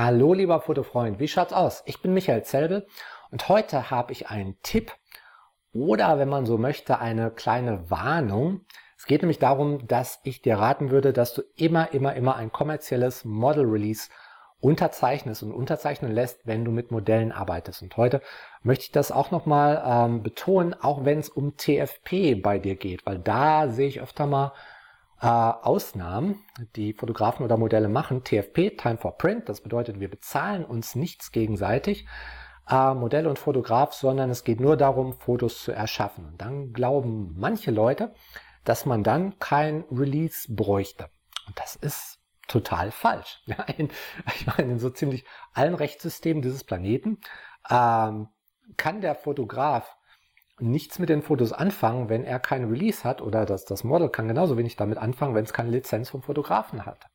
[0.00, 1.82] Hallo lieber Fotofreund, wie schaut's aus?
[1.84, 2.86] Ich bin Michael Zelbel
[3.32, 4.92] und heute habe ich einen Tipp
[5.72, 8.60] oder wenn man so möchte, eine kleine Warnung.
[8.96, 12.52] Es geht nämlich darum, dass ich dir raten würde, dass du immer, immer, immer ein
[12.52, 14.08] kommerzielles Model Release
[14.60, 17.82] unterzeichnest und unterzeichnen lässt, wenn du mit Modellen arbeitest.
[17.82, 18.22] Und heute
[18.62, 23.04] möchte ich das auch nochmal ähm, betonen, auch wenn es um TFP bei dir geht,
[23.04, 24.52] weil da sehe ich öfter mal
[25.20, 26.44] äh, Ausnahmen,
[26.76, 28.24] die Fotografen oder Modelle machen.
[28.24, 32.06] TFP, Time for Print, das bedeutet, wir bezahlen uns nichts gegenseitig,
[32.68, 36.26] äh, Modell und Fotograf, sondern es geht nur darum, Fotos zu erschaffen.
[36.26, 38.14] Und dann glauben manche Leute,
[38.64, 41.08] dass man dann kein Release bräuchte.
[41.46, 43.42] Und das ist total falsch.
[43.46, 43.90] Ja, in,
[44.36, 47.18] ich meine, in so ziemlich allen Rechtssystemen dieses Planeten
[47.70, 48.28] ähm,
[48.76, 49.97] kann der Fotograf
[50.60, 54.28] nichts mit den Fotos anfangen, wenn er kein Release hat oder das, das Model kann
[54.28, 57.06] genauso wenig damit anfangen, wenn es keine Lizenz vom Fotografen hat.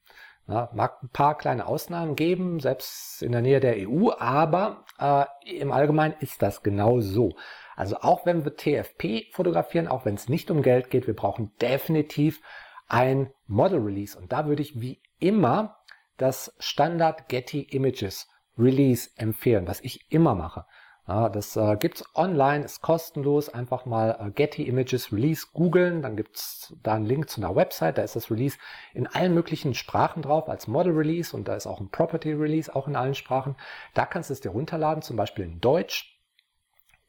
[0.47, 5.25] Ja, mag ein paar kleine Ausnahmen geben, selbst in der Nähe der EU, aber äh,
[5.45, 7.31] im Allgemeinen ist das genau so.
[7.75, 11.51] Also auch wenn wir TFP fotografieren, auch wenn es nicht um Geld geht, wir brauchen
[11.61, 12.41] definitiv
[12.87, 14.17] ein Model Release.
[14.17, 15.77] Und da würde ich wie immer
[16.17, 20.65] das Standard Getty Images Release empfehlen, was ich immer mache.
[21.05, 23.49] Ja, das äh, gibt's online, ist kostenlos.
[23.49, 27.97] Einfach mal äh, Getty Images Release googeln, dann gibt's da einen Link zu einer Website.
[27.97, 28.57] Da ist das Release
[28.93, 32.73] in allen möglichen Sprachen drauf als Model Release und da ist auch ein Property Release
[32.73, 33.57] auch in allen Sprachen.
[33.93, 36.21] Da kannst du es dir runterladen, zum Beispiel in Deutsch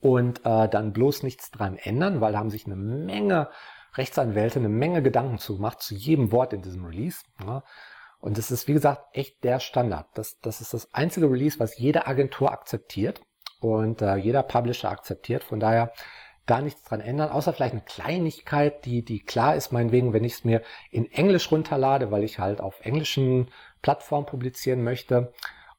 [0.01, 3.49] und äh, dann bloß nichts dran ändern, weil da haben sich eine Menge
[3.97, 7.23] Rechtsanwälte eine Menge Gedanken zu gemacht zu jedem Wort in diesem Release.
[7.41, 7.63] Ja.
[8.19, 10.09] Und es ist, wie gesagt, echt der Standard.
[10.15, 13.21] Das, das ist das einzige Release, was jede Agentur akzeptiert
[13.65, 15.43] und äh, jeder Publisher akzeptiert.
[15.43, 15.91] Von daher
[16.45, 20.35] da nichts dran ändern, außer vielleicht eine Kleinigkeit, die, die klar ist, meinetwegen, wenn ich
[20.35, 23.49] es mir in Englisch runterlade, weil ich halt auf englischen
[23.81, 25.33] Plattformen publizieren möchte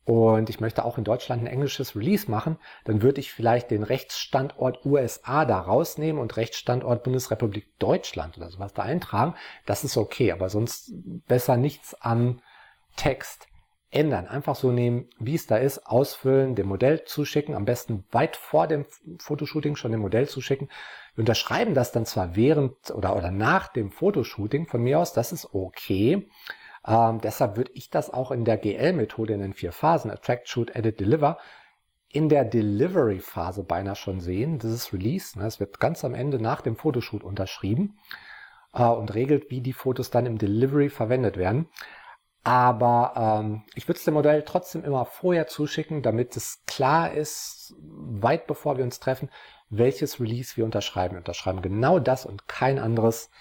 [0.03, 3.83] und ich möchte auch in Deutschland ein englisches Release machen, dann würde ich vielleicht den
[3.83, 9.35] Rechtsstandort USA da rausnehmen und Rechtsstandort Bundesrepublik Deutschland oder sowas da eintragen.
[9.68, 10.91] Das ist okay, aber sonst
[11.28, 12.41] besser nichts am
[12.95, 13.47] Text
[13.95, 14.28] ändern.
[14.28, 18.67] Einfach so nehmen, wie es da ist, ausfüllen, dem Modell zuschicken, am besten weit vor
[18.67, 18.85] dem
[19.19, 20.69] Fotoshooting schon dem Modell zuschicken.
[21.16, 25.31] Wir unterschreiben das dann zwar während oder, oder nach dem Fotoshooting von mir aus, das
[25.31, 26.28] ist okay.
[26.85, 30.75] Ähm, deshalb würde ich das auch in der GL-Methode in den vier Phasen, Attract, Shoot,
[30.75, 31.38] Edit, Deliver,
[32.09, 34.59] in der Delivery-Phase beinahe schon sehen.
[34.59, 35.39] Das ist Release.
[35.39, 35.47] Ne?
[35.47, 37.97] Es wird ganz am Ende nach dem Fotoshoot unterschrieben
[38.73, 41.67] äh, und regelt, wie die Fotos dann im Delivery verwendet werden.
[42.45, 47.73] Aber ähm, ich würde es dem Modell trotzdem immer vorher zuschicken, damit es klar ist,
[47.81, 49.31] weit bevor wir uns treffen,
[49.72, 51.16] welches Release wir unterschreiben.
[51.16, 53.31] Wir unterschreiben genau das und kein anderes,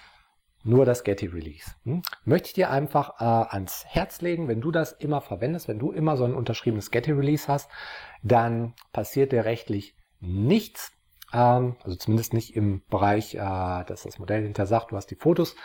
[0.63, 1.71] nur das Getty Release.
[1.85, 2.01] Hm?
[2.25, 5.93] Möchte ich dir einfach äh, ans Herz legen, wenn du das immer verwendest, wenn du
[5.93, 7.71] immer so ein unterschriebenes Getty Release hast,
[8.23, 10.93] dann passiert dir rechtlich nichts.
[11.35, 15.17] Ähm, also zumindest nicht im Bereich, äh, dass das Modell hinter sagt, du hast die
[15.17, 15.57] Fotos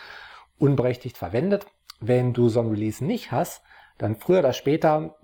[0.60, 1.66] unberechtigt verwendet.
[2.00, 3.62] Wenn du so ein Release nicht hast,
[3.98, 5.16] dann früher oder später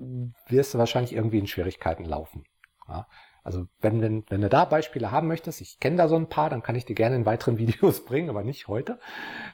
[0.48, 2.44] wirst du wahrscheinlich irgendwie in Schwierigkeiten laufen.
[2.88, 3.06] Ja?
[3.42, 6.50] Also wenn, wenn, wenn du da Beispiele haben möchtest, ich kenne da so ein paar,
[6.50, 8.98] dann kann ich dir gerne in weiteren Videos bringen, aber nicht heute.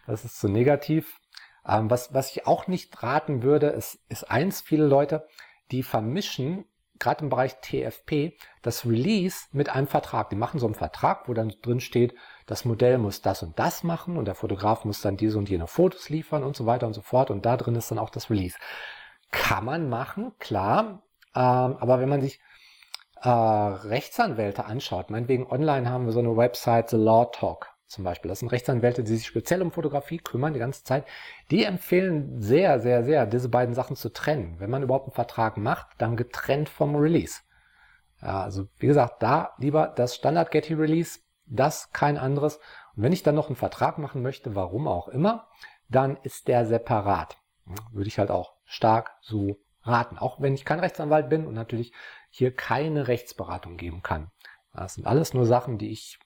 [0.06, 1.20] Das ist zu negativ.
[1.66, 5.28] Ähm, was, was ich auch nicht raten würde, ist, ist eins, viele Leute,
[5.70, 6.64] die vermischen
[7.02, 10.30] gerade im Bereich TFP, das Release mit einem Vertrag.
[10.30, 12.14] Die machen so einen Vertrag, wo dann drin steht,
[12.46, 15.66] das Modell muss das und das machen und der Fotograf muss dann diese und jene
[15.66, 17.30] Fotos liefern und so weiter und so fort.
[17.30, 18.56] Und da drin ist dann auch das Release.
[19.30, 21.02] Kann man machen, klar.
[21.34, 22.40] Ähm, aber wenn man sich
[23.22, 28.28] äh, Rechtsanwälte anschaut, meinetwegen online haben wir so eine Website, The Law Talk zum Beispiel.
[28.28, 31.04] Das sind Rechtsanwälte, die sich speziell um Fotografie kümmern die ganze Zeit.
[31.50, 34.56] Die empfehlen sehr, sehr, sehr, diese beiden Sachen zu trennen.
[34.58, 37.40] Wenn man überhaupt einen Vertrag macht, dann getrennt vom Release.
[38.20, 42.56] Ja, also wie gesagt, da lieber das Standard Getty Release, das kein anderes.
[42.96, 45.48] Und wenn ich dann noch einen Vertrag machen möchte, warum auch immer,
[45.88, 47.36] dann ist der separat.
[47.92, 50.18] Würde ich halt auch stark so raten.
[50.18, 51.92] Auch wenn ich kein Rechtsanwalt bin und natürlich
[52.30, 54.30] hier keine Rechtsberatung geben kann.
[54.72, 56.18] Das sind alles nur Sachen, die ich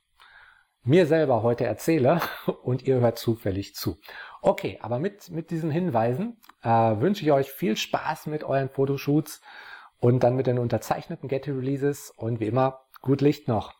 [0.87, 2.21] mir selber heute erzähle
[2.63, 3.99] und ihr hört zufällig zu.
[4.41, 9.41] Okay, aber mit, mit diesen Hinweisen äh, wünsche ich euch viel Spaß mit euren Fotoshoots
[9.99, 13.75] und dann mit den unterzeichneten Getty Releases und wie immer gut Licht noch.